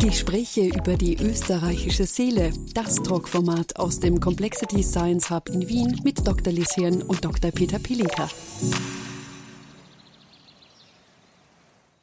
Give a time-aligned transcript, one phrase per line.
[0.00, 6.26] Gespräche über die österreichische Seele, das Talkformat aus dem Complexity Science Hub in Wien mit
[6.26, 6.54] Dr.
[6.54, 7.50] Liz Hirn und Dr.
[7.50, 8.30] Peter Pilinka.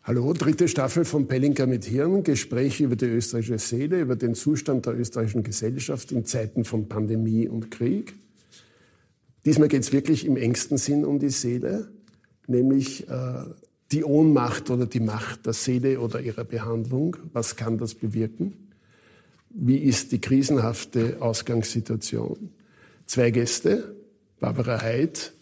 [0.04, 2.23] Hallo, dritte Staffel von Pellinker mit Hirn.
[2.23, 7.48] Gespräche über die österreichische Seele, über den Zustand der österreichischen Gesellschaft in Zeiten von Pandemie
[7.48, 8.14] und Krieg.
[9.43, 11.89] Diesmal geht es wirklich im engsten Sinn um die Seele,
[12.45, 13.45] nämlich äh,
[13.92, 17.16] die Ohnmacht oder die Macht der Seele oder ihrer Behandlung.
[17.34, 18.54] Was kann das bewirken?
[19.50, 22.52] Wie ist die krisenhafte Ausgangssituation?
[23.05, 23.95] Zwei Gäste,
[24.40, 25.34] Barbara Heid,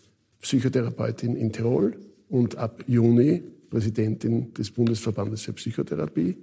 [0.41, 1.97] Psychotherapeutin in Tirol
[2.29, 6.37] und ab Juni Präsidentin des Bundesverbandes für Psychotherapie.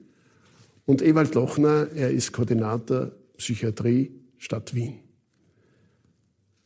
[0.85, 4.99] Und Ewald Lochner, er ist Koordinator Psychiatrie Stadt Wien.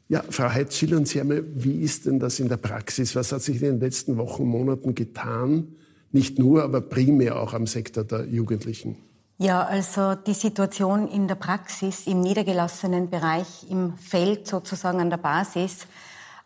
[0.09, 3.17] Ja, Frau Heid, schildern Sie einmal, wie ist denn das in der Praxis?
[3.17, 5.75] Was hat sich in den letzten Wochen, Monaten getan?
[6.13, 8.97] Nicht nur, aber primär auch am Sektor der Jugendlichen.
[9.39, 15.19] Ja, also die Situation in der Praxis, im niedergelassenen Bereich, im Feld sozusagen an der
[15.19, 15.89] Basis,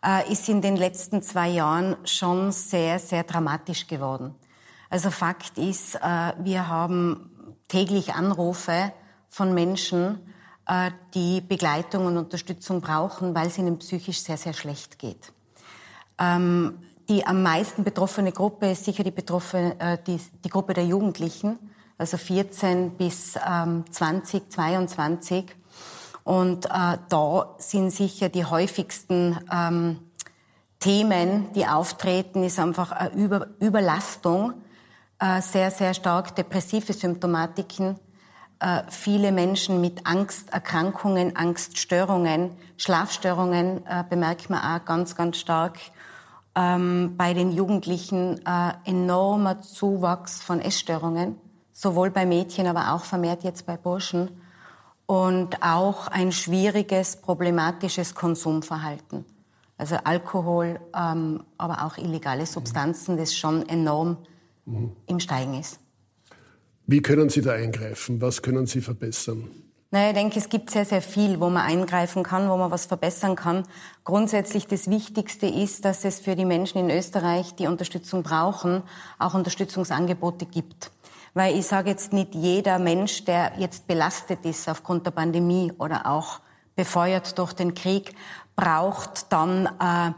[0.03, 4.33] äh, ist in den letzten zwei Jahren schon sehr, sehr dramatisch geworden.
[4.89, 7.29] Also Fakt ist, äh, wir haben
[7.67, 8.91] täglich Anrufe
[9.29, 10.19] von Menschen,
[11.13, 15.33] die Begleitung und Unterstützung brauchen, weil es ihnen psychisch sehr, sehr schlecht geht.
[16.17, 16.77] Ähm,
[17.09, 21.59] die am meisten betroffene Gruppe ist sicher die, betroffene, äh, die, die Gruppe der Jugendlichen,
[21.97, 25.45] also 14 bis ähm, 20, 22.
[26.23, 29.99] Und äh, da sind sicher die häufigsten ähm,
[30.79, 34.53] Themen, die auftreten, ist einfach eine Über Überlastung,
[35.19, 37.99] äh, sehr, sehr stark depressive Symptomatiken,
[38.61, 45.79] äh, viele Menschen mit Angsterkrankungen, Angststörungen, Schlafstörungen äh, bemerkt man auch ganz, ganz stark.
[46.53, 51.37] Ähm, bei den Jugendlichen äh, enormer Zuwachs von Essstörungen,
[51.71, 54.29] sowohl bei Mädchen, aber auch vermehrt jetzt bei Burschen
[55.07, 59.25] und auch ein schwieriges, problematisches Konsumverhalten.
[59.77, 64.17] Also Alkohol, ähm, aber auch illegale Substanzen, das schon enorm
[64.65, 64.95] mhm.
[65.07, 65.79] im Steigen ist.
[66.91, 68.19] Wie können Sie da eingreifen?
[68.19, 69.49] Was können Sie verbessern?
[69.91, 72.85] Naja, ich denke, es gibt sehr, sehr viel, wo man eingreifen kann, wo man was
[72.85, 73.63] verbessern kann.
[74.03, 78.83] Grundsätzlich das Wichtigste ist, dass es für die Menschen in Österreich, die Unterstützung brauchen,
[79.19, 80.91] auch Unterstützungsangebote gibt.
[81.33, 86.05] Weil ich sage jetzt nicht jeder Mensch, der jetzt belastet ist aufgrund der Pandemie oder
[86.07, 86.41] auch
[86.75, 88.13] befeuert durch den Krieg,
[88.57, 90.11] braucht dann äh,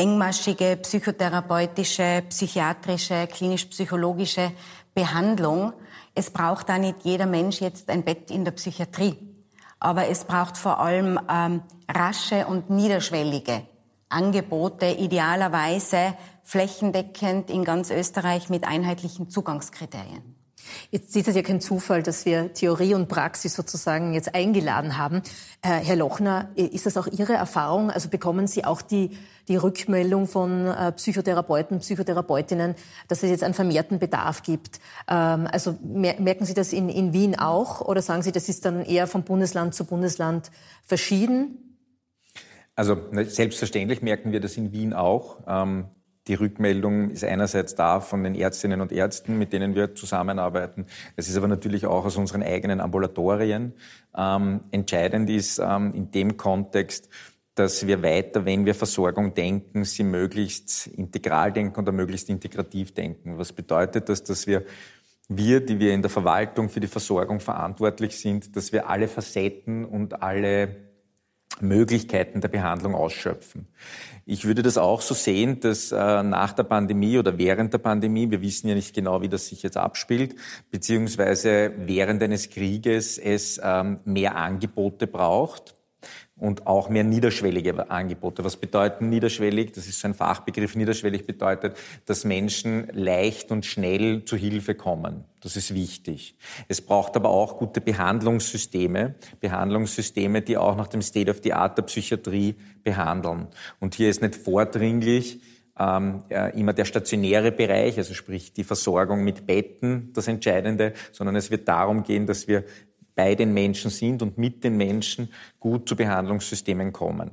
[0.00, 4.52] engmaschige psychotherapeutische, psychiatrische, klinisch-psychologische
[4.94, 5.72] Behandlung.
[6.16, 9.16] Es braucht da nicht jeder Mensch jetzt ein Bett in der Psychiatrie.
[9.78, 13.66] Aber es braucht vor allem ähm, rasche und niederschwellige
[14.08, 20.35] Angebote, idealerweise flächendeckend in ganz Österreich mit einheitlichen Zugangskriterien.
[20.90, 25.22] Jetzt ist es ja kein Zufall, dass wir Theorie und Praxis sozusagen jetzt eingeladen haben.
[25.62, 27.90] Äh, Herr Lochner, ist das auch Ihre Erfahrung?
[27.90, 29.16] Also bekommen Sie auch die,
[29.48, 32.74] die Rückmeldung von äh, Psychotherapeuten, Psychotherapeutinnen,
[33.08, 34.80] dass es jetzt einen vermehrten Bedarf gibt?
[35.08, 38.84] Ähm, also merken Sie das in, in Wien auch oder sagen Sie, das ist dann
[38.84, 40.50] eher von Bundesland zu Bundesland
[40.82, 41.62] verschieden?
[42.76, 45.38] Also selbstverständlich merken wir das in Wien auch.
[45.48, 45.86] Ähm,
[46.28, 50.86] die Rückmeldung ist einerseits da von den Ärztinnen und Ärzten, mit denen wir zusammenarbeiten.
[51.14, 53.74] Es ist aber natürlich auch aus unseren eigenen Ambulatorien.
[54.16, 57.08] Ähm, entscheidend ist ähm, in dem Kontext,
[57.54, 63.38] dass wir weiter, wenn wir Versorgung denken, sie möglichst integral denken oder möglichst integrativ denken.
[63.38, 64.64] Was bedeutet das, dass wir
[65.28, 69.84] wir, die wir in der Verwaltung für die Versorgung verantwortlich sind, dass wir alle Facetten
[69.84, 70.85] und alle
[71.60, 73.66] Möglichkeiten der Behandlung ausschöpfen.
[74.24, 78.30] Ich würde das auch so sehen, dass äh, nach der Pandemie oder während der Pandemie,
[78.30, 80.34] wir wissen ja nicht genau, wie das sich jetzt abspielt,
[80.72, 85.75] beziehungsweise während eines Krieges es ähm, mehr Angebote braucht
[86.38, 88.44] und auch mehr niederschwellige Angebote.
[88.44, 89.72] Was bedeuten niederschwellig?
[89.72, 90.76] Das ist so ein Fachbegriff.
[90.76, 95.24] Niederschwellig bedeutet, dass Menschen leicht und schnell zu Hilfe kommen.
[95.40, 96.36] Das ist wichtig.
[96.68, 101.78] Es braucht aber auch gute Behandlungssysteme, Behandlungssysteme, die auch nach dem State of the Art
[101.78, 103.46] der Psychiatrie behandeln.
[103.80, 105.40] Und hier ist nicht vordringlich
[105.78, 111.36] ähm, ja, immer der stationäre Bereich, also sprich die Versorgung mit Betten, das Entscheidende, sondern
[111.36, 112.64] es wird darum gehen, dass wir
[113.16, 117.32] bei den Menschen sind und mit den Menschen gut zu Behandlungssystemen kommen.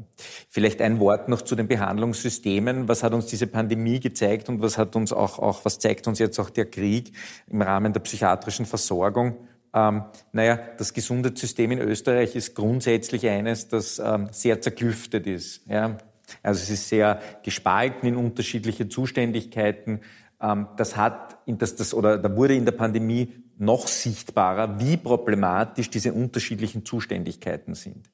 [0.50, 2.88] Vielleicht ein Wort noch zu den Behandlungssystemen.
[2.88, 6.18] Was hat uns diese Pandemie gezeigt und was hat uns auch, auch was zeigt uns
[6.20, 7.12] jetzt auch der Krieg
[7.48, 9.36] im Rahmen der psychiatrischen Versorgung?
[9.74, 15.68] Ähm, naja, das Gesundheitssystem in Österreich ist grundsätzlich eines, das ähm, sehr zerklüftet ist.
[15.68, 15.98] Ja?
[16.42, 20.00] Also es ist sehr gespalten in unterschiedliche Zuständigkeiten.
[20.42, 25.90] Ähm, das hat, das, das, oder da wurde in der Pandemie noch sichtbarer, wie problematisch
[25.90, 28.10] diese unterschiedlichen Zuständigkeiten sind.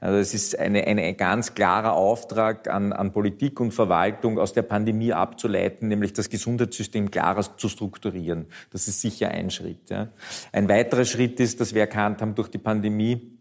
[0.00, 4.52] Also es ist eine, eine, ein ganz klarer Auftrag an, an Politik und Verwaltung, aus
[4.52, 8.46] der Pandemie abzuleiten, nämlich das Gesundheitssystem klarer zu strukturieren.
[8.70, 9.90] Das ist sicher ein Schritt.
[9.90, 10.08] Ja.
[10.52, 13.38] Ein weiterer Schritt ist, dass wir erkannt haben durch die Pandemie,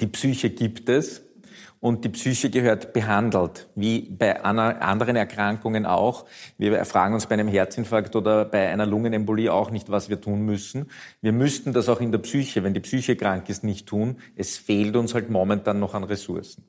[0.00, 1.22] die Psyche gibt es
[1.80, 6.24] und die Psyche gehört behandelt, wie bei anderen Erkrankungen auch.
[6.58, 10.42] Wir fragen uns bei einem Herzinfarkt oder bei einer Lungenembolie auch nicht, was wir tun
[10.42, 10.90] müssen.
[11.20, 14.18] Wir müssten das auch in der Psyche, wenn die Psyche krank ist, nicht tun.
[14.34, 16.64] Es fehlt uns halt momentan noch an Ressourcen.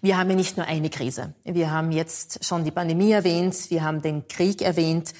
[0.00, 1.34] Wir haben ja nicht nur eine Krise.
[1.44, 5.12] Wir haben jetzt schon die Pandemie erwähnt, wir haben den Krieg erwähnt.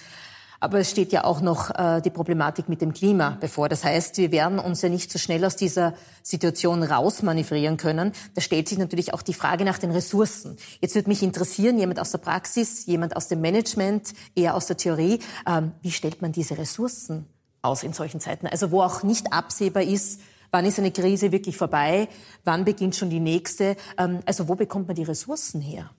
[0.61, 3.69] Aber es steht ja auch noch äh, die Problematik mit dem Klima bevor.
[3.69, 8.13] Das heißt, wir werden uns ja nicht so schnell aus dieser Situation rausmanövrieren können.
[8.35, 10.57] Da stellt sich natürlich auch die Frage nach den Ressourcen.
[10.81, 14.77] Jetzt würde mich interessieren, jemand aus der Praxis, jemand aus dem Management, eher aus der
[14.77, 17.27] Theorie, ähm, wie stellt man diese Ressourcen
[17.63, 18.49] aus in solchen Zeiten?
[18.49, 20.21] Also wo auch nicht absehbar ist,
[20.51, 22.09] wann ist eine Krise wirklich vorbei,
[22.43, 23.77] wann beginnt schon die nächste.
[23.97, 25.91] Ähm, also wo bekommt man die Ressourcen her?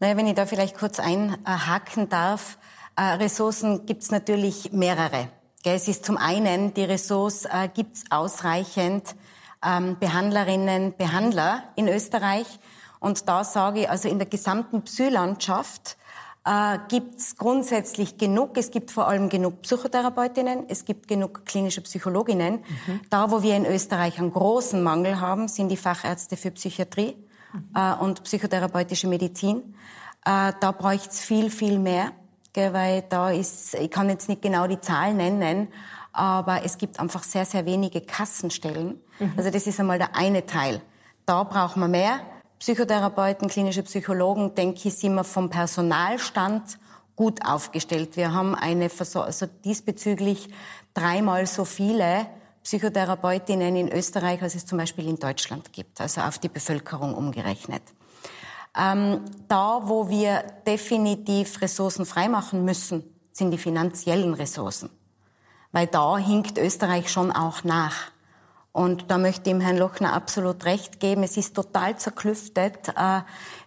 [0.00, 2.58] Naja, wenn ich da vielleicht kurz einhaken darf,
[3.02, 5.28] Ressourcen gibt es natürlich mehrere.
[5.64, 9.14] Es ist zum einen die Ressource, äh, gibt es ausreichend
[9.64, 12.46] ähm, Behandlerinnen, Behandler in Österreich.
[13.00, 15.96] Und da sage ich, also in der gesamten Psylandschaft
[16.44, 18.56] äh, gibt es grundsätzlich genug.
[18.56, 22.60] Es gibt vor allem genug Psychotherapeutinnen, es gibt genug klinische Psychologinnen.
[22.86, 23.00] Mhm.
[23.10, 27.16] Da, wo wir in Österreich einen großen Mangel haben, sind die Fachärzte für Psychiatrie
[27.52, 27.68] mhm.
[27.74, 29.74] äh, und psychotherapeutische Medizin.
[30.24, 32.12] Äh, da bräuchte es viel, viel mehr
[32.72, 35.68] weil da ist, ich kann jetzt nicht genau die Zahl nennen,
[36.12, 39.00] aber es gibt einfach sehr, sehr wenige Kassenstellen.
[39.18, 39.32] Mhm.
[39.36, 40.80] Also das ist einmal der eine Teil.
[41.26, 42.20] Da brauchen wir mehr.
[42.58, 46.78] Psychotherapeuten, klinische Psychologen, denke ich, sind wir vom Personalstand
[47.14, 48.16] gut aufgestellt.
[48.16, 50.48] Wir haben eine, also diesbezüglich
[50.94, 52.26] dreimal so viele
[52.64, 57.82] Psychotherapeutinnen in Österreich, als es zum Beispiel in Deutschland gibt, also auf die Bevölkerung umgerechnet.
[58.78, 63.02] Ähm, da, wo wir definitiv Ressourcen freimachen müssen,
[63.32, 64.90] sind die finanziellen Ressourcen.
[65.72, 68.12] Weil da hinkt Österreich schon auch nach.
[68.72, 71.24] Und da möchte ich dem Herrn Lochner absolut recht geben.
[71.24, 72.88] Es ist total zerklüftet.
[72.96, 73.22] Äh,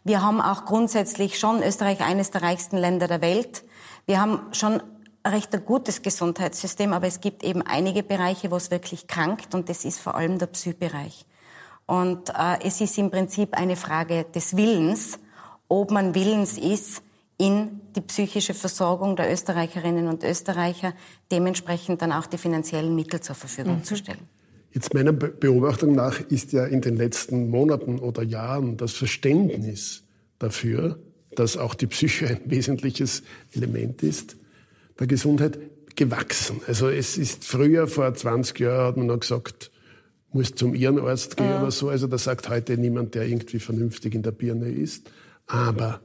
[0.05, 3.65] wir haben auch grundsätzlich schon Österreich eines der reichsten Länder der Welt.
[4.05, 4.81] Wir haben schon
[5.27, 9.69] recht ein gutes Gesundheitssystem, aber es gibt eben einige Bereiche, wo es wirklich krankt und
[9.69, 11.25] das ist vor allem der Psy-Bereich.
[11.85, 15.19] Und äh, es ist im Prinzip eine Frage des Willens,
[15.67, 17.01] ob man willens ist,
[17.37, 20.93] in die psychische Versorgung der Österreicherinnen und Österreicher
[21.31, 23.83] dementsprechend dann auch die finanziellen Mittel zur Verfügung mhm.
[23.83, 24.27] zu stellen.
[24.73, 30.03] Jetzt meiner Beobachtung nach ist ja in den letzten Monaten oder Jahren das Verständnis
[30.39, 30.99] dafür,
[31.35, 33.23] dass auch die Psyche ein wesentliches
[33.53, 34.37] Element ist,
[34.99, 35.59] der Gesundheit
[35.95, 36.61] gewachsen.
[36.67, 39.71] Also es ist früher, vor 20 Jahren, hat man noch gesagt,
[40.33, 41.61] muss zum Irrenarzt gehen ja.
[41.61, 41.89] oder so.
[41.89, 45.09] Also da sagt heute niemand, der irgendwie vernünftig in der Birne ist.
[45.47, 46.01] Aber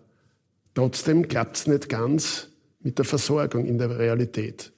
[0.75, 2.49] trotzdem klappt es nicht ganz
[2.81, 4.73] mit der Versorgung in der Realität.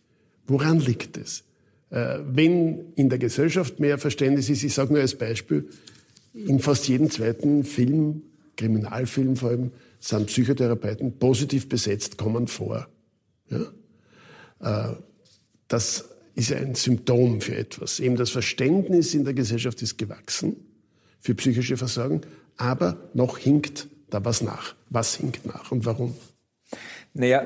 [0.46, 1.44] Woran liegt es?
[1.90, 5.68] Äh, wenn in der Gesellschaft mehr Verständnis ist, ich sage nur als Beispiel,
[6.34, 8.22] in fast jedem zweiten Film,
[8.56, 12.88] Kriminalfilm vor allem, sind Psychotherapeuten positiv besetzt, kommen vor.
[13.50, 14.90] Ja?
[14.90, 14.96] Äh,
[15.68, 16.08] das
[16.38, 17.98] ist ein Symptom für etwas.
[17.98, 20.56] Eben das Verständnis in der Gesellschaft ist gewachsen
[21.20, 22.22] für psychische Versorgung,
[22.56, 24.77] aber noch hinkt da was nach.
[24.89, 26.15] Was hinkt nach und warum?
[27.19, 27.43] Naja,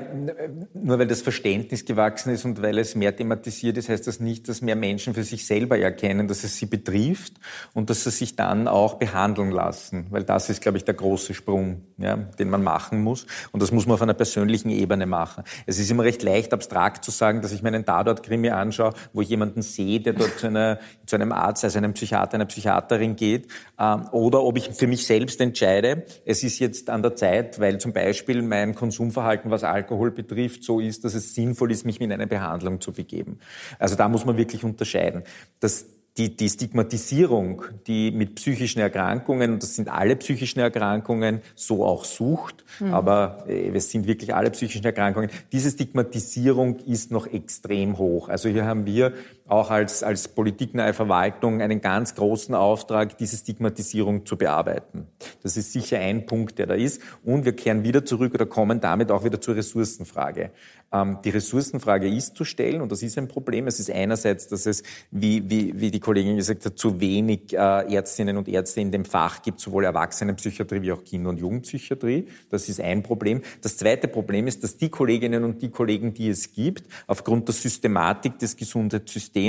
[0.75, 4.47] nur weil das Verständnis gewachsen ist und weil es mehr thematisiert ist, heißt das nicht,
[4.47, 7.33] dass mehr Menschen für sich selber erkennen, dass es sie betrifft
[7.73, 10.05] und dass sie sich dann auch behandeln lassen.
[10.11, 13.25] Weil das ist, glaube ich, der große Sprung, ja, den man machen muss.
[13.51, 15.43] Und das muss man auf einer persönlichen Ebene machen.
[15.65, 19.21] Es ist immer recht leicht, abstrakt zu sagen, dass ich mir einen Tatort-Krimi anschaue, wo
[19.21, 20.77] ich jemanden sehe, der dort zu, einer,
[21.07, 23.47] zu einem Arzt, also einem Psychiater, einer Psychiaterin geht.
[23.79, 27.79] Ähm, oder ob ich für mich selbst entscheide, es ist jetzt an der Zeit, weil
[27.79, 31.99] zum Beispiel mein Konsumverhalten was was Alkohol betrifft, so ist, dass es sinnvoll ist, mich
[31.99, 33.39] in eine Behandlung zu begeben.
[33.79, 35.23] Also da muss man wirklich unterscheiden.
[35.59, 35.85] Das
[36.17, 42.05] die, die Stigmatisierung, die mit psychischen Erkrankungen, und das sind alle psychischen Erkrankungen, so auch
[42.05, 42.93] Sucht, mhm.
[42.93, 48.29] aber äh, es sind wirklich alle psychischen Erkrankungen, diese Stigmatisierung ist noch extrem hoch.
[48.29, 49.13] Also hier haben wir
[49.53, 55.07] auch als, als politiknahe Verwaltung einen ganz großen Auftrag, diese Stigmatisierung zu bearbeiten.
[55.43, 57.01] Das ist sicher ein Punkt, der da ist.
[57.23, 60.51] Und wir kehren wieder zurück oder kommen damit auch wieder zur Ressourcenfrage.
[60.93, 63.67] Ähm, die Ressourcenfrage ist zu stellen und das ist ein Problem.
[63.67, 67.93] Es ist einerseits, dass es, wie, wie, wie die Kollegin gesagt hat, zu wenig äh,
[67.93, 72.27] Ärztinnen und Ärzte in dem Fach gibt, sowohl Erwachsenenpsychiatrie wie auch Kinder- und Jugendpsychiatrie.
[72.49, 73.41] Das ist ein Problem.
[73.61, 77.55] Das zweite Problem ist, dass die Kolleginnen und die Kollegen, die es gibt, aufgrund der
[77.55, 79.42] Systematik des Gesundheitssystems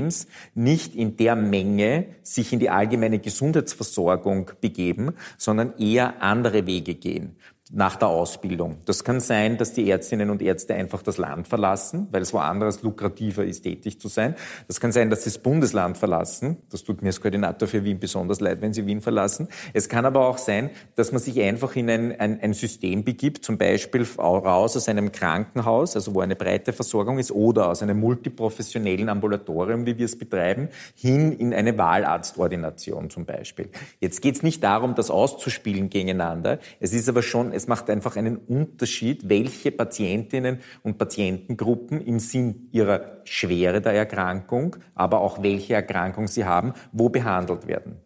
[0.54, 7.36] nicht in der Menge sich in die allgemeine Gesundheitsversorgung begeben, sondern eher andere Wege gehen
[7.72, 8.76] nach der Ausbildung.
[8.84, 12.82] Das kann sein, dass die Ärztinnen und Ärzte einfach das Land verlassen, weil es woanders
[12.82, 14.34] lukrativer ist, tätig zu sein.
[14.68, 16.58] Das kann sein, dass sie das Bundesland verlassen.
[16.70, 19.48] Das tut mir als Koordinator für Wien besonders leid, wenn sie Wien verlassen.
[19.72, 23.44] Es kann aber auch sein, dass man sich einfach in ein, ein, ein System begibt,
[23.44, 27.98] zum Beispiel raus aus einem Krankenhaus, also wo eine breite Versorgung ist, oder aus einem
[27.98, 33.70] multiprofessionellen Ambulatorium, wie wir es betreiben, hin in eine Wahlarztordination zum Beispiel.
[34.00, 36.58] Jetzt geht es nicht darum, das auszuspielen gegeneinander.
[36.78, 42.68] Es ist aber schon es macht einfach einen Unterschied, welche Patientinnen und Patientengruppen im Sinn
[42.72, 48.00] ihrer Schwere der Erkrankung, aber auch welche Erkrankung sie haben, wo behandelt werden.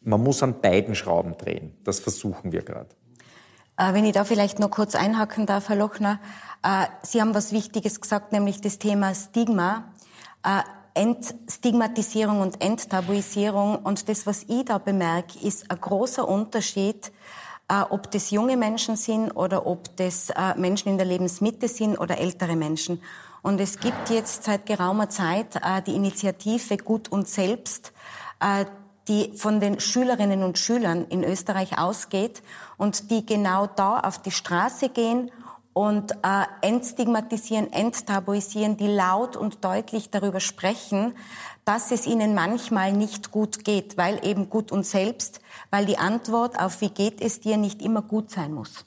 [0.00, 1.72] Man muss an beiden Schrauben drehen.
[1.84, 2.90] Das versuchen wir gerade.
[3.76, 6.20] Äh, wenn ich da vielleicht noch kurz einhaken darf, Herr Lochner.
[6.62, 9.92] Äh, sie haben was Wichtiges gesagt, nämlich das Thema Stigma.
[10.44, 10.62] Äh,
[10.94, 13.76] Entstigmatisierung und Enttabuisierung.
[13.76, 17.10] Und das, was ich da bemerke, ist ein großer Unterschied
[17.68, 22.18] ob das junge Menschen sind oder ob das äh, Menschen in der Lebensmitte sind oder
[22.18, 23.00] ältere Menschen.
[23.42, 27.92] Und es gibt jetzt seit geraumer Zeit äh, die Initiative Gut und Selbst,
[28.40, 28.64] äh,
[29.08, 32.42] die von den Schülerinnen und Schülern in Österreich ausgeht
[32.78, 35.30] und die genau da auf die Straße gehen
[35.74, 41.14] und äh, entstigmatisieren, enttabuisieren, die laut und deutlich darüber sprechen,
[41.64, 45.40] dass es ihnen manchmal nicht gut geht, weil eben gut und selbst,
[45.70, 48.84] weil die Antwort auf wie geht es dir nicht immer gut sein muss.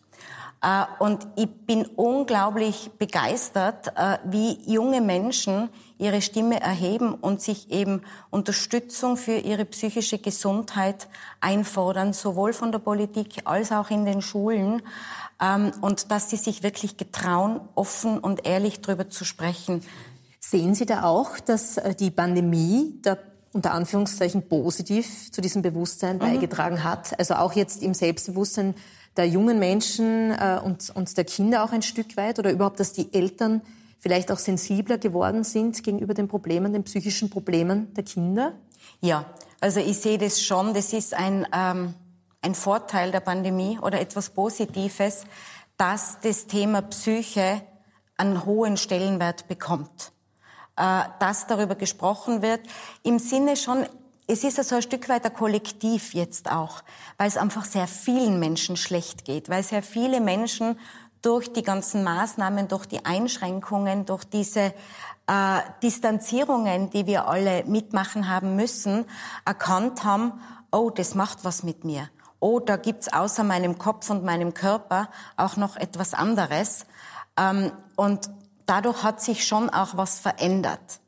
[0.62, 5.70] Äh, und ich bin unglaublich begeistert, äh, wie junge Menschen
[6.00, 11.08] ihre Stimme erheben und sich eben Unterstützung für ihre psychische Gesundheit
[11.42, 14.82] einfordern, sowohl von der Politik als auch in den Schulen.
[15.40, 19.84] Ähm, und dass sie sich wirklich getrauen, offen und ehrlich darüber zu sprechen.
[20.50, 23.18] Sehen Sie da auch, dass äh, die Pandemie da
[23.52, 26.20] unter Anführungszeichen positiv zu diesem Bewusstsein mhm.
[26.20, 27.20] beigetragen hat?
[27.20, 28.74] Also auch jetzt im Selbstbewusstsein
[29.18, 32.94] der jungen Menschen äh, und, und der Kinder auch ein Stück weit oder überhaupt, dass
[32.94, 33.62] die Eltern
[34.00, 38.54] vielleicht auch sensibler geworden sind gegenüber den Problemen, den psychischen Problemen der Kinder?
[39.02, 39.26] Ja,
[39.60, 40.74] also ich sehe das schon.
[40.74, 41.94] Das ist ein, ähm,
[42.42, 45.26] ein Vorteil der Pandemie oder etwas Positives,
[45.76, 47.62] dass das Thema Psyche
[48.16, 50.14] einen hohen Stellenwert bekommt.
[50.78, 52.62] Äh, dass darüber gesprochen wird,
[53.02, 53.88] im Sinne schon,
[54.28, 56.84] es ist ja so ein Stück weit ein Kollektiv jetzt auch,
[57.18, 60.78] weil es einfach sehr vielen Menschen schlecht geht, weil sehr viele Menschen
[61.24, 64.72] durch die ganzen Maßnahmen, durch die Einschränkungen, durch diese
[65.26, 69.06] äh, Distanzierungen, die wir alle mitmachen haben müssen,
[69.46, 70.34] erkannt haben,
[70.72, 72.08] oh, das macht was mit mir.
[72.40, 76.86] Oh, da gibt's außer meinem Kopf und meinem Körper auch noch etwas anderes.
[77.36, 78.30] Ähm, und
[78.68, 81.00] dadurch hat sich schon auch was verändert.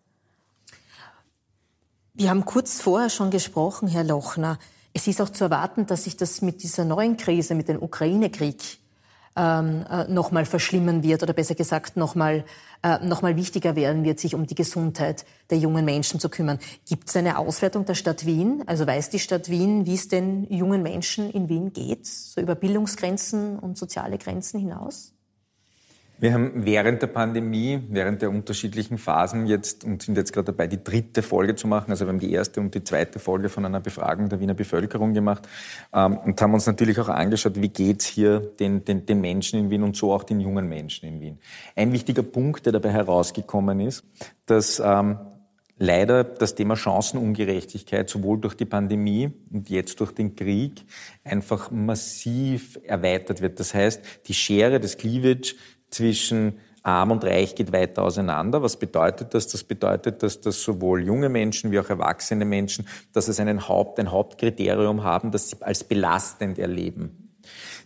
[2.16, 4.58] Wir haben kurz vorher schon gesprochen, Herr Lochner.
[4.94, 8.80] Es ist auch zu erwarten, dass sich das mit dieser neuen Krise, mit dem Ukraine-Krieg,
[9.36, 12.44] ähm, äh, nochmal verschlimmern wird oder besser gesagt nochmal
[12.84, 16.60] äh, noch wichtiger werden wird, sich um die Gesundheit der jungen Menschen zu kümmern.
[16.88, 18.64] Gibt es eine Auswertung der Stadt Wien?
[18.66, 22.56] Also weiß die Stadt Wien, wie es den jungen Menschen in Wien geht, so über
[22.56, 25.14] Bildungsgrenzen und soziale Grenzen hinaus?
[26.20, 30.68] Wir haben während der Pandemie, während der unterschiedlichen Phasen jetzt und sind jetzt gerade dabei,
[30.68, 31.92] die dritte Folge zu machen.
[31.92, 35.14] Also wir haben die erste und die zweite Folge von einer Befragung der Wiener Bevölkerung
[35.14, 35.48] gemacht
[35.94, 39.70] ähm, und haben uns natürlich auch angeschaut, wie geht's hier den, den, den Menschen in
[39.70, 41.40] Wien und so auch den jungen Menschen in Wien.
[41.78, 44.04] Ein wichtiger Punkt, der dabei herausgekommen ist,
[44.46, 45.20] dass ähm,
[45.78, 50.86] leider das Thema Chancenungerechtigkeit sowohl durch die Pandemie und jetzt durch den Krieg
[51.24, 53.62] einfach massiv erweitert wird.
[53.62, 55.56] Das heißt, die Schere des Cleavage
[55.90, 58.62] zwischen Arm und Reich geht weiter auseinander.
[58.62, 59.48] Was bedeutet das?
[59.48, 64.00] Das bedeutet, dass das sowohl junge Menschen wie auch erwachsene Menschen, dass es einen Haupt,
[64.00, 67.30] ein Hauptkriterium haben, das sie als belastend erleben.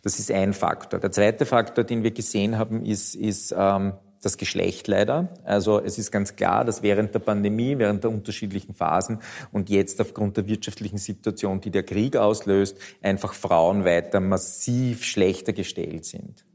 [0.03, 0.99] Das ist ein Faktor.
[0.99, 5.29] Der zweite Faktor, den wir gesehen haben, ist, ist ähm, das Geschlecht leider.
[5.43, 9.19] Also es ist ganz klar, dass während der Pandemie, während der unterschiedlichen Phasen
[9.51, 15.53] und jetzt aufgrund der wirtschaftlichen Situation, die der Krieg auslöst, einfach Frauen weiter massiv schlechter
[15.53, 16.45] gestellt sind.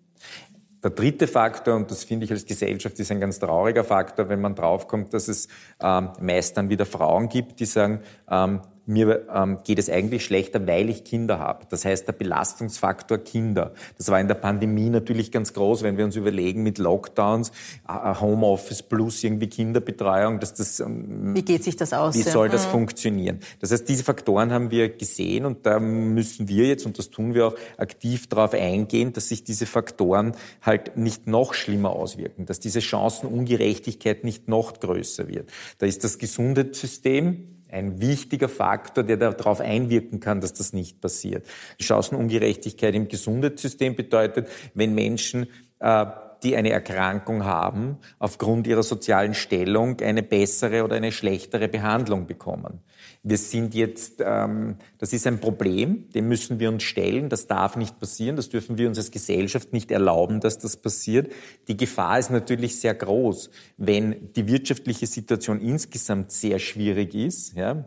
[0.82, 4.40] Der dritte Faktor, und das finde ich als Gesellschaft ist ein ganz trauriger Faktor, wenn
[4.40, 5.48] man draufkommt, dass es
[5.80, 10.66] ähm, meist dann wieder Frauen gibt, die sagen, ähm, mir ähm, geht es eigentlich schlechter,
[10.66, 11.66] weil ich Kinder habe.
[11.68, 13.72] Das heißt, der Belastungsfaktor Kinder.
[13.96, 17.52] Das war in der Pandemie natürlich ganz groß, wenn wir uns überlegen mit Lockdowns,
[17.88, 22.14] äh, Homeoffice plus irgendwie Kinderbetreuung, dass das ähm, wie geht sich das aus?
[22.14, 22.70] Wie soll das ja.
[22.70, 23.40] funktionieren?
[23.60, 27.34] Das heißt, diese Faktoren haben wir gesehen und da müssen wir jetzt und das tun
[27.34, 32.60] wir auch aktiv darauf eingehen, dass sich diese Faktoren halt nicht noch schlimmer auswirken, dass
[32.60, 35.50] diese Chancenungerechtigkeit nicht noch größer wird.
[35.78, 41.46] Da ist das Gesundheitssystem ein wichtiger Faktor, der darauf einwirken kann, dass das nicht passiert.
[41.80, 45.48] Chancenungerechtigkeit im Gesundheitssystem bedeutet, wenn Menschen
[45.80, 46.06] äh,
[46.42, 52.80] die eine Erkrankung haben, aufgrund ihrer sozialen Stellung eine bessere oder eine schlechtere Behandlung bekommen.
[53.22, 57.76] Wir sind jetzt, ähm, das ist ein Problem, dem müssen wir uns stellen, das darf
[57.76, 61.32] nicht passieren, das dürfen wir uns als Gesellschaft nicht erlauben, dass das passiert.
[61.66, 67.84] Die Gefahr ist natürlich sehr groß, wenn die wirtschaftliche Situation insgesamt sehr schwierig ist, ja,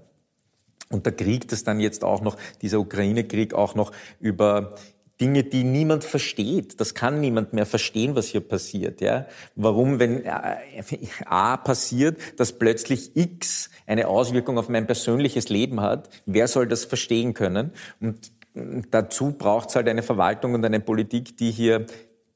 [0.92, 4.76] und der Krieg, das dann jetzt auch noch, dieser Ukraine-Krieg auch noch über
[5.22, 6.82] Dinge, die niemand versteht.
[6.82, 9.00] Das kann niemand mehr verstehen, was hier passiert.
[9.00, 9.28] Ja?
[9.56, 10.58] Warum, wenn äh,
[11.26, 16.10] A passiert, dass plötzlich X eine Auswirkung auf mein persönliches Leben hat?
[16.26, 17.72] Wer soll das verstehen können?
[18.00, 18.32] Und
[18.90, 21.86] dazu braucht es halt eine Verwaltung und eine Politik, die hier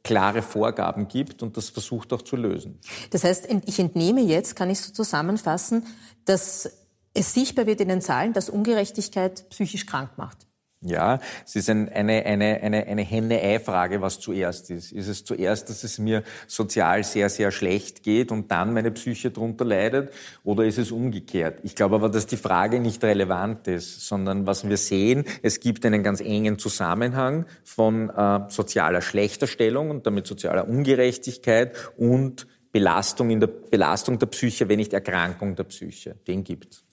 [0.04, 2.80] klare Vorgaben gibt und das versucht auch zu lösen.
[3.10, 5.84] Das heißt, ich entnehme jetzt, kann ich so zusammenfassen,
[6.26, 6.70] dass
[7.16, 10.46] es sichtbar wird in den Zahlen, dass Ungerechtigkeit psychisch krank macht.
[10.88, 14.92] Ja, es ist ein, eine, eine, eine, eine Henne-Ei-Frage, was zuerst ist.
[14.92, 19.32] Ist es zuerst, dass es mir sozial sehr, sehr schlecht geht und dann meine Psyche
[19.32, 20.14] darunter leidet?
[20.44, 21.60] Oder ist es umgekehrt?
[21.64, 25.84] Ich glaube aber, dass die Frage nicht relevant ist, sondern was wir sehen, es gibt
[25.88, 33.40] einen ganz engen Zusammenhang von äh, sozialer Schlechterstellung und damit sozialer Ungerechtigkeit und Belastung in
[33.40, 36.16] der Belastung der Psyche, wenn nicht Erkrankung der Psyche.
[36.28, 36.84] Den gibt's.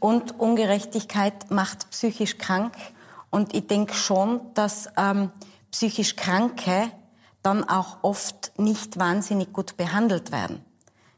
[0.00, 2.74] Und Ungerechtigkeit macht psychisch krank.
[3.36, 5.30] Und ich denke schon, dass ähm,
[5.70, 6.90] psychisch Kranke
[7.42, 10.64] dann auch oft nicht wahnsinnig gut behandelt werden.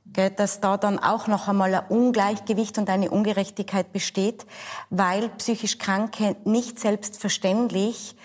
[0.04, 4.46] Gell, dass da dann auch noch einmal ein Ungleichgewicht und eine Ungerechtigkeit besteht,
[4.90, 8.16] weil psychisch Kranke nicht selbstverständlich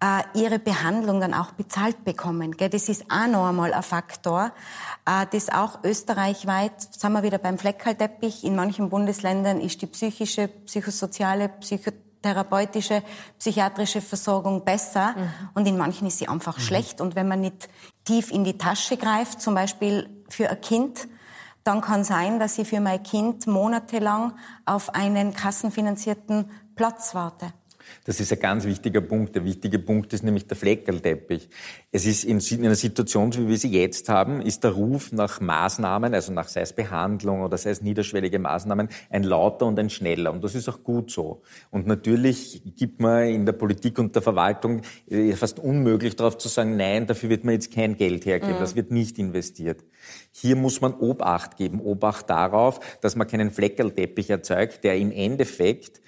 [0.00, 2.52] äh, ihre Behandlung dann auch bezahlt bekommen.
[2.52, 4.52] Gell, das ist auch noch einmal ein Faktor,
[5.04, 10.48] äh, das auch österreichweit, sind wir wieder beim Fleckerlteppich, in manchen Bundesländern ist die psychische,
[10.48, 11.90] psychosoziale, psycho
[12.22, 13.02] therapeutische,
[13.38, 15.30] psychiatrische Versorgung besser mhm.
[15.54, 16.62] und in manchen ist sie einfach mhm.
[16.62, 17.00] schlecht.
[17.00, 17.68] Und wenn man nicht
[18.04, 21.08] tief in die Tasche greift, zum Beispiel für ein Kind,
[21.64, 27.52] dann kann sein, dass ich für mein Kind monatelang auf einen kassenfinanzierten Platz warte.
[28.04, 29.34] Das ist ein ganz wichtiger Punkt.
[29.34, 31.48] Der wichtige Punkt ist nämlich der Fleckerlteppich.
[31.90, 36.14] Es ist in, einer Situation, wie wir sie jetzt haben, ist der Ruf nach Maßnahmen,
[36.14, 40.32] also nach sei es Behandlung oder sei es niederschwellige Maßnahmen, ein lauter und ein schneller.
[40.32, 41.42] Und das ist auch gut so.
[41.70, 46.48] Und natürlich gibt man in der Politik und der Verwaltung äh, fast unmöglich darauf zu
[46.48, 48.56] sagen, nein, dafür wird man jetzt kein Geld hergeben.
[48.56, 48.60] Mhm.
[48.60, 49.84] Das wird nicht investiert.
[50.32, 51.80] Hier muss man Obacht geben.
[51.80, 56.00] Obacht darauf, dass man keinen Fleckerlteppich erzeugt, der im Endeffekt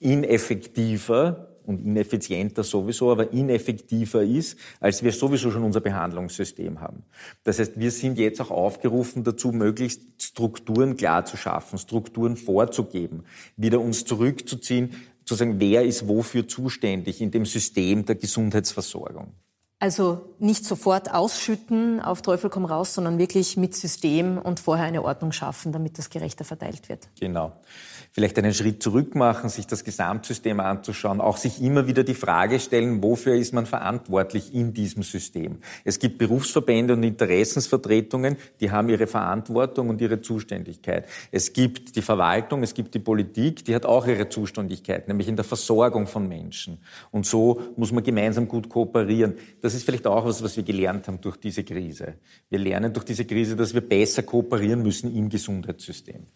[0.00, 7.04] ineffektiver und ineffizienter sowieso, aber ineffektiver ist, als wir sowieso schon unser Behandlungssystem haben.
[7.44, 13.24] Das heißt, wir sind jetzt auch aufgerufen dazu, möglichst Strukturen klar zu schaffen, Strukturen vorzugeben,
[13.56, 19.34] wieder uns zurückzuziehen, zu sagen, wer ist wofür zuständig in dem System der Gesundheitsversorgung.
[19.78, 25.02] Also nicht sofort ausschütten auf Teufel komm raus, sondern wirklich mit System und vorher eine
[25.02, 27.08] Ordnung schaffen, damit das gerechter verteilt wird.
[27.18, 27.52] Genau
[28.12, 32.58] vielleicht einen Schritt zurück machen, sich das Gesamtsystem anzuschauen, auch sich immer wieder die Frage
[32.58, 35.58] stellen, wofür ist man verantwortlich in diesem System.
[35.84, 41.06] Es gibt Berufsverbände und Interessensvertretungen, die haben ihre Verantwortung und ihre Zuständigkeit.
[41.30, 45.36] Es gibt die Verwaltung, es gibt die Politik, die hat auch ihre Zuständigkeit, nämlich in
[45.36, 46.78] der Versorgung von Menschen.
[47.10, 49.34] Und so muss man gemeinsam gut kooperieren.
[49.60, 52.14] Das ist vielleicht auch was, was wir gelernt haben durch diese Krise.
[52.48, 56.26] Wir lernen durch diese Krise, dass wir besser kooperieren müssen im Gesundheitssystem.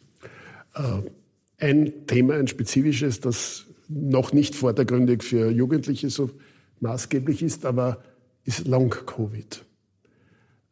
[0.74, 0.80] Äh,
[1.64, 6.30] ein Thema, ein spezifisches, das noch nicht vordergründig für Jugendliche so
[6.80, 8.02] maßgeblich ist, aber
[8.44, 9.64] ist Long-Covid.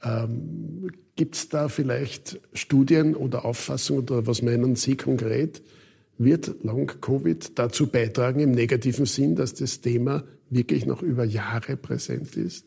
[0.03, 5.63] Ähm, Gibt es da vielleicht Studien oder Auffassungen oder was meinen Sie konkret?
[6.19, 12.37] Wird Long-Covid dazu beitragen, im negativen Sinn, dass das Thema wirklich noch über Jahre präsent
[12.37, 12.67] ist?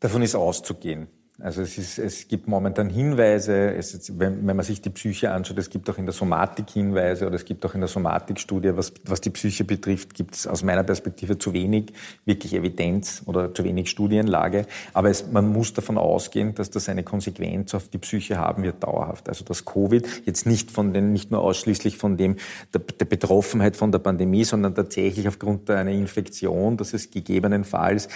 [0.00, 1.08] Davon ist auszugehen.
[1.38, 5.58] Also es, ist, es gibt momentan Hinweise, es, wenn, wenn, man sich die Psyche anschaut,
[5.58, 8.94] es gibt auch in der Somatik Hinweise oder es gibt auch in der Somatikstudie, was,
[9.04, 11.92] was die Psyche betrifft, gibt es aus meiner Perspektive zu wenig
[12.24, 14.64] wirklich Evidenz oder zu wenig Studienlage.
[14.94, 18.82] Aber es, man muss davon ausgehen, dass das eine Konsequenz auf die Psyche haben wird
[18.82, 19.28] dauerhaft.
[19.28, 22.36] Also dass Covid jetzt nicht von den, nicht nur ausschließlich von dem
[22.72, 28.08] der, der Betroffenheit von der Pandemie, sondern tatsächlich aufgrund einer Infektion, dass es gegebenenfalls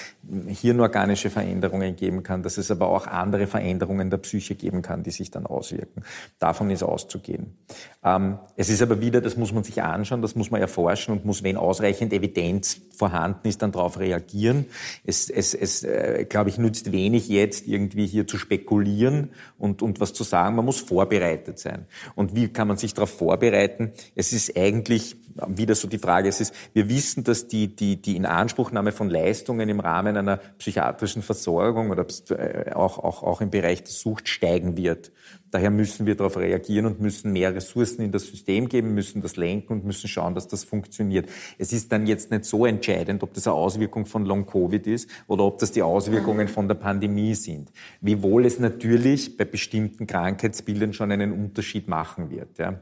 [0.47, 5.11] hirnorganische Veränderungen geben kann, dass es aber auch andere Veränderungen der Psyche geben kann, die
[5.11, 6.03] sich dann auswirken.
[6.39, 7.57] Davon ist auszugehen.
[8.03, 11.25] Ähm, es ist aber wieder, das muss man sich anschauen, das muss man erforschen und
[11.25, 14.67] muss, wenn ausreichend Evidenz vorhanden ist, dann darauf reagieren.
[15.05, 20.01] Es, es, es äh, glaube ich, nützt wenig jetzt irgendwie hier zu spekulieren und, und
[20.01, 20.57] was zu sagen.
[20.57, 21.87] Man muss vorbereitet sein.
[22.15, 23.93] Und wie kann man sich darauf vorbereiten?
[24.15, 28.17] Es ist eigentlich wieder so die Frage, es ist, wir wissen, dass die, die, die
[28.17, 33.83] Inanspruchnahme von Leistungen im Rahmen einer psychiatrischen Versorgung oder äh, auch, auch, auch im Bereich
[33.83, 35.11] der Sucht steigen wird.
[35.51, 39.37] Daher müssen wir darauf reagieren und müssen mehr Ressourcen in das System geben, müssen das
[39.37, 41.29] lenken und müssen schauen, dass das funktioniert.
[41.59, 45.45] Es ist dann jetzt nicht so entscheidend, ob das eine Auswirkung von Long-Covid ist oder
[45.45, 47.73] ob das die Auswirkungen von der Pandemie sind.
[48.01, 52.59] Wiewohl es natürlich bei bestimmten Krankheitsbildern schon einen Unterschied machen wird.
[52.59, 52.81] Ja.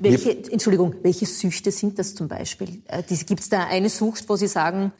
[0.00, 2.82] Welche, Entschuldigung, welche Süchte sind das zum Beispiel?
[2.88, 4.92] Äh, Gibt es da eine Sucht, wo Sie sagen,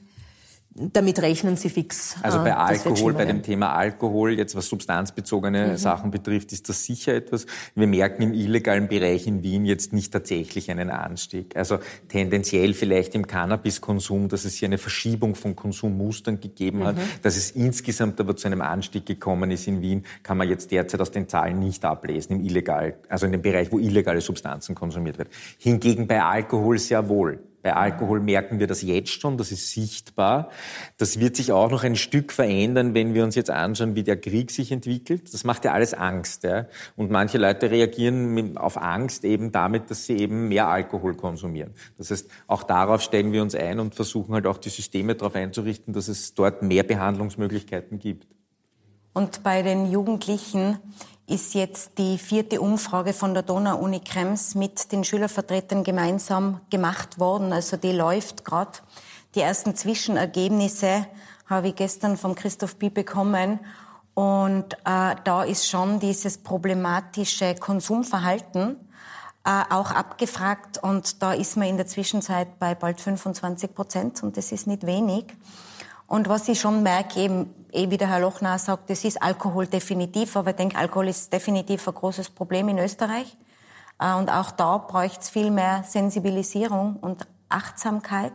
[0.78, 2.16] damit rechnen Sie fix.
[2.22, 5.76] Also bei äh, Alkohol, bei dem Thema Alkohol, jetzt was substanzbezogene mhm.
[5.76, 7.46] Sachen betrifft, ist das sicher etwas.
[7.74, 11.56] Wir merken im illegalen Bereich in Wien jetzt nicht tatsächlich einen Anstieg.
[11.56, 16.96] Also tendenziell vielleicht im Cannabiskonsum, dass es hier eine Verschiebung von Konsummustern gegeben hat.
[16.96, 17.00] Mhm.
[17.22, 21.00] Dass es insgesamt aber zu einem Anstieg gekommen ist in Wien, kann man jetzt derzeit
[21.00, 25.18] aus den Zahlen nicht ablesen, im illegal, also in dem Bereich, wo illegale Substanzen konsumiert
[25.18, 25.30] werden.
[25.58, 27.40] Hingegen bei Alkohol sehr wohl.
[27.66, 30.50] Bei Alkohol merken wir das jetzt schon, das ist sichtbar.
[30.98, 34.20] Das wird sich auch noch ein Stück verändern, wenn wir uns jetzt anschauen, wie der
[34.20, 35.34] Krieg sich entwickelt.
[35.34, 36.44] Das macht ja alles Angst.
[36.44, 36.66] Ja?
[36.94, 41.74] Und manche Leute reagieren auf Angst eben damit, dass sie eben mehr Alkohol konsumieren.
[41.98, 45.34] Das heißt, auch darauf stellen wir uns ein und versuchen halt auch die Systeme darauf
[45.34, 48.28] einzurichten, dass es dort mehr Behandlungsmöglichkeiten gibt.
[49.12, 50.78] Und bei den Jugendlichen
[51.26, 57.52] ist jetzt die vierte Umfrage von der Donau-Uni Krems mit den Schülervertretern gemeinsam gemacht worden.
[57.52, 58.78] Also die läuft gerade.
[59.34, 61.06] Die ersten Zwischenergebnisse
[61.46, 63.58] habe ich gestern vom Christoph Pi bekommen.
[64.14, 68.76] Und äh, da ist schon dieses problematische Konsumverhalten
[69.44, 70.78] äh, auch abgefragt.
[70.82, 74.22] Und da ist man in der Zwischenzeit bei bald 25 Prozent.
[74.22, 75.26] Und das ist nicht wenig.
[76.06, 79.66] Und was ich schon merke, eben, eh wie der Herr Lochner sagt, das ist Alkohol
[79.66, 83.36] definitiv, aber ich denke, Alkohol ist definitiv ein großes Problem in Österreich.
[83.98, 88.32] Äh, und auch da bräuchte es viel mehr Sensibilisierung und Achtsamkeit.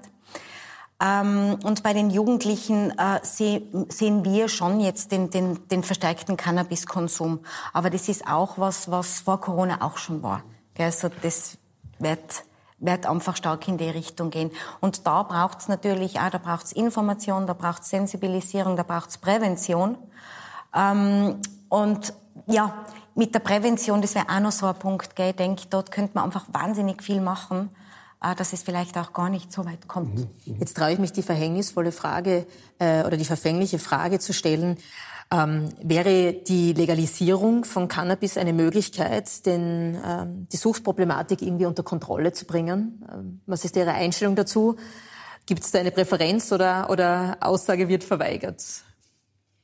[1.01, 7.39] Ähm, und bei den Jugendlichen äh, sehen wir schon jetzt den, den, den verstärkten Cannabiskonsum.
[7.73, 10.43] Aber das ist auch was, was vor Corona auch schon war.
[10.77, 11.57] Also das
[11.99, 12.43] wird
[12.81, 14.51] wird einfach stark in die Richtung gehen.
[14.81, 18.83] Und da braucht es natürlich auch, da braucht es Information, da braucht es Sensibilisierung, da
[18.83, 19.97] braucht es Prävention.
[20.75, 21.37] Ähm,
[21.69, 22.13] und
[22.47, 22.73] ja,
[23.15, 25.33] mit der Prävention, das wäre auch noch so ein Punkt, gell?
[25.37, 27.69] ich dort könnte man einfach wahnsinnig viel machen,
[28.21, 30.15] dass es vielleicht auch gar nicht so weit kommt.
[30.15, 30.59] Mhm, mhm.
[30.59, 32.45] Jetzt traue ich mich die verhängnisvolle Frage
[32.79, 34.77] äh, oder die verfängliche Frage zu stellen.
[35.33, 42.31] Ähm, wäre die Legalisierung von Cannabis eine Möglichkeit, den, ähm, die Suchtproblematik irgendwie unter Kontrolle
[42.33, 43.03] zu bringen?
[43.11, 44.75] Ähm, was ist Ihre Einstellung dazu?
[45.45, 48.61] Gibt es da eine Präferenz oder, oder Aussage wird verweigert?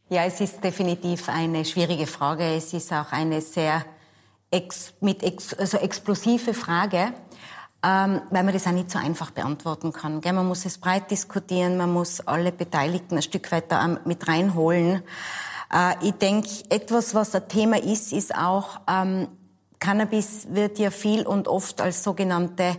[0.10, 2.56] Ja, es ist definitiv eine schwierige Frage.
[2.56, 3.86] Es ist auch eine sehr
[4.50, 7.14] ex, mit ex, also explosive Frage,
[7.84, 10.22] ähm, weil man das auch nicht so einfach beantworten kann.
[10.22, 10.34] Gell?
[10.34, 15.04] Man muss es breit diskutieren, man muss alle Beteiligten ein Stück weit da mit reinholen.
[15.74, 19.28] Äh, ich denke, etwas, was ein Thema ist, ist auch, ähm,
[19.80, 22.78] Cannabis wird ja viel und oft als sogenannte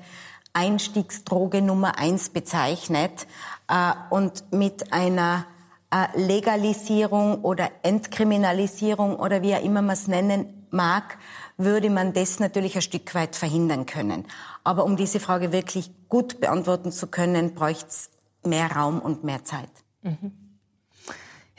[0.52, 3.26] Einstiegsdroge Nummer eins bezeichnet
[3.68, 5.46] äh, und mit einer
[5.90, 11.18] äh, Legalisierung oder Entkriminalisierung oder wie auch immer man es nennen mag,
[11.58, 14.24] würde man das natürlich ein Stück weit verhindern können.
[14.64, 18.10] Aber um diese Frage wirklich gut beantworten zu können, bräuchte es
[18.44, 19.70] mehr Raum und mehr Zeit.
[20.02, 20.47] Mhm.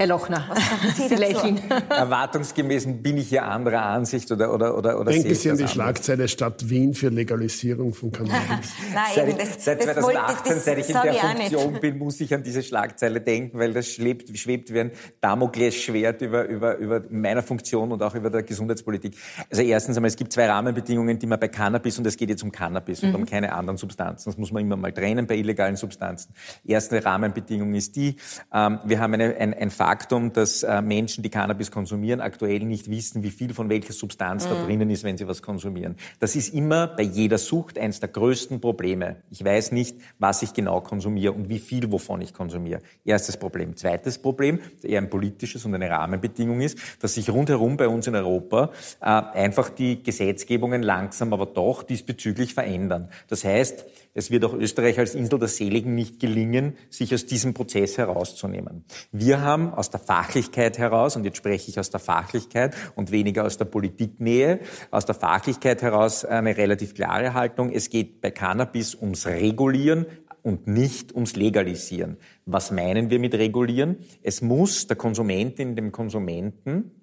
[0.02, 0.48] Herr Lochner,
[0.96, 1.60] Sie, Sie lächeln.
[1.90, 6.30] Erwartungsgemäß bin ich hier anderer Ansicht oder oder oder oder Denken Sie an die Schlagzeile
[6.30, 8.72] Stadt Wien für Legalisierung von Cannabis.
[8.94, 12.44] Nein, seit, das, seit 2018, das, seit ich in der Funktion bin, muss ich an
[12.44, 17.92] diese Schlagzeile denken, weil das schwebt, schwebt wie ein Damoklesschwert über, über, über meiner Funktion
[17.92, 19.18] und auch über der Gesundheitspolitik.
[19.52, 22.44] Also erstens einmal, es gibt zwei Rahmenbedingungen, die man bei Cannabis, und es geht jetzt
[22.44, 23.10] um Cannabis mhm.
[23.10, 26.34] und um keine anderen Substanzen, das muss man immer mal trennen bei illegalen Substanzen.
[26.66, 28.16] Erste Rahmenbedingung ist die,
[28.54, 32.92] ähm, wir haben eine, ein, ein Faktum, dass äh, Menschen, die Cannabis konsumieren, aktuell nicht
[32.92, 34.50] wissen, wie viel von welcher Substanz mhm.
[34.50, 35.96] da drinnen ist, wenn sie was konsumieren.
[36.20, 39.16] Das ist immer bei jeder Sucht eines der größten Probleme.
[39.32, 42.82] Ich weiß nicht, was ich genau konsumiere und wie viel wovon ich konsumiere.
[43.04, 43.76] Erstes Problem.
[43.78, 48.14] Zweites Problem, eher ein politisches und eine Rahmenbedingung ist, dass sich rundherum bei uns in
[48.14, 48.70] Europa
[49.02, 53.10] äh, einfach die Gesetzgebungen langsam aber doch diesbezüglich verändern.
[53.28, 53.86] Das heißt,
[54.20, 58.84] es wird auch Österreich als Insel der Seligen nicht gelingen, sich aus diesem Prozess herauszunehmen.
[59.12, 63.46] Wir haben aus der Fachlichkeit heraus, und jetzt spreche ich aus der Fachlichkeit und weniger
[63.46, 64.60] aus der Politiknähe,
[64.92, 67.72] aus der Fachlichkeit heraus eine relativ klare Haltung.
[67.72, 70.06] Es geht bei Cannabis ums Regulieren,
[70.42, 72.16] und nicht ums Legalisieren.
[72.46, 73.98] Was meinen wir mit regulieren?
[74.24, 76.99] Es muss der Konsumentin, dem Konsumenten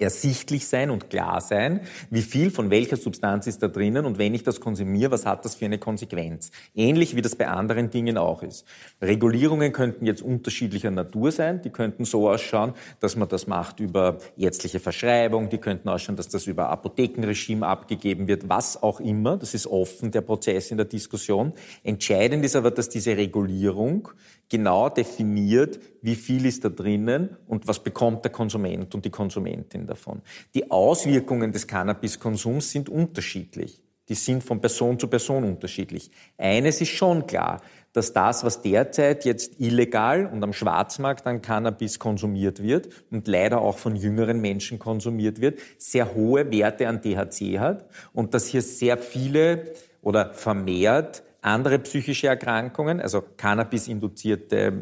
[0.00, 4.34] ersichtlich sein und klar sein, wie viel von welcher Substanz ist da drinnen und wenn
[4.34, 6.50] ich das konsumiere, was hat das für eine Konsequenz?
[6.74, 8.64] Ähnlich wie das bei anderen Dingen auch ist.
[9.02, 11.62] Regulierungen könnten jetzt unterschiedlicher Natur sein.
[11.62, 15.50] Die könnten so ausschauen, dass man das macht über ärztliche Verschreibung.
[15.50, 19.36] Die könnten ausschauen, dass das über Apothekenregime abgegeben wird, was auch immer.
[19.36, 21.52] Das ist offen, der Prozess in der Diskussion.
[21.84, 24.08] Entscheidend ist aber, dass diese Regulierung
[24.50, 29.86] genau definiert, wie viel ist da drinnen und was bekommt der Konsument und die Konsumentin
[29.86, 30.20] davon.
[30.54, 33.80] Die Auswirkungen des Cannabiskonsums sind unterschiedlich.
[34.10, 36.10] Die sind von Person zu Person unterschiedlich.
[36.36, 42.00] Eines ist schon klar, dass das, was derzeit jetzt illegal und am Schwarzmarkt an Cannabis
[42.00, 47.60] konsumiert wird und leider auch von jüngeren Menschen konsumiert wird, sehr hohe Werte an THC
[47.60, 54.72] hat und dass hier sehr viele oder vermehrt andere psychische Erkrankungen, also Cannabis-induzierte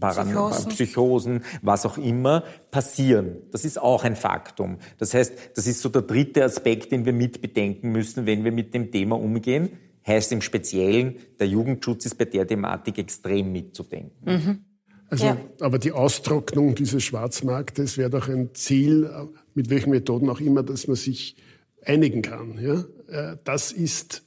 [0.00, 0.68] Psychosen.
[0.68, 3.36] Psychosen, was auch immer, passieren.
[3.50, 4.78] Das ist auch ein Faktum.
[4.98, 8.74] Das heißt, das ist so der dritte Aspekt, den wir mitbedenken müssen, wenn wir mit
[8.74, 9.70] dem Thema umgehen.
[10.04, 14.12] Heißt im Speziellen, der Jugendschutz ist bei der Thematik extrem mitzudenken.
[14.24, 14.64] Mhm.
[15.08, 15.36] Also, ja.
[15.60, 19.10] aber die Austrocknung dieses Schwarzmarktes wäre doch ein Ziel,
[19.54, 21.36] mit welchen Methoden auch immer, dass man sich
[21.84, 22.58] einigen kann.
[22.58, 22.84] Ja?
[23.08, 24.24] Äh, das ist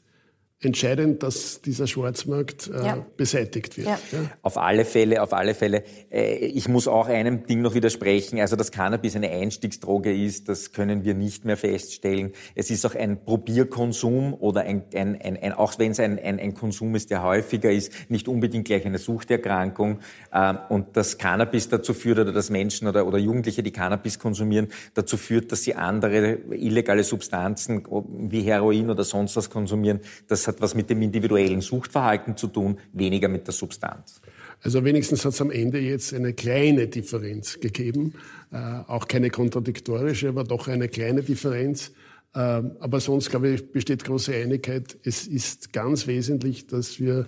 [0.65, 3.06] entscheidend, dass dieser Schwarzmarkt äh, ja.
[3.15, 3.88] beseitigt wird.
[3.88, 3.99] Ja.
[4.12, 4.19] Ja.
[4.41, 5.84] Auf alle Fälle, auf alle Fälle.
[6.12, 8.39] Äh, ich muss auch einem Ding noch widersprechen.
[8.39, 12.34] Also, dass Cannabis eine Einstiegsdroge ist, das können wir nicht mehr feststellen.
[12.56, 16.39] Es ist auch ein Probierkonsum oder ein, ein, ein, ein auch wenn es ein, ein,
[16.39, 19.99] ein Konsum ist, der häufiger ist, nicht unbedingt gleich eine Suchterkrankung.
[20.34, 24.67] Ähm, und dass Cannabis dazu führt oder dass Menschen oder, oder Jugendliche, die Cannabis konsumieren,
[24.93, 27.84] dazu führt, dass sie andere illegale Substanzen
[28.30, 32.78] wie Heroin oder sonst was konsumieren, das hat was mit dem individuellen Suchtverhalten zu tun,
[32.94, 34.22] weniger mit der Substanz.
[34.62, 38.13] Also wenigstens hat es am Ende jetzt eine kleine Differenz gegeben,
[38.52, 41.91] äh, auch keine kontradiktorische, aber doch eine kleine Differenz.
[42.34, 44.98] Äh, aber sonst, glaube ich, besteht große Einigkeit.
[45.04, 47.28] Es ist ganz wesentlich, dass wir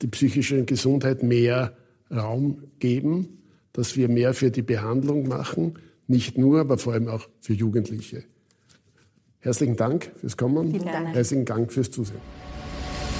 [0.00, 1.76] die psychische Gesundheit mehr
[2.10, 7.28] Raum geben, dass wir mehr für die Behandlung machen, nicht nur, aber vor allem auch
[7.40, 8.24] für Jugendliche.
[9.40, 10.72] Herzlichen Dank fürs Kommen.
[11.12, 12.47] Herzlichen Dank fürs Zusehen.